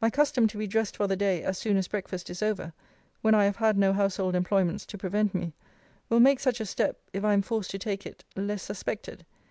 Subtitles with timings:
[0.00, 2.72] My custom to be dressed for the day, as soon as breakfast is over,
[3.20, 5.52] when I have had no household employments to prevent me,
[6.08, 9.26] will make such a step (if I am forced to take it) less suspected.